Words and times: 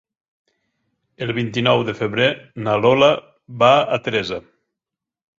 El 1.25 1.33
vint-i-nou 1.39 1.83
de 1.89 1.93
febrer 1.99 2.25
na 2.67 2.73
Lola 2.85 3.09
va 3.65 3.69
a 3.99 4.01
Teresa. 4.07 4.41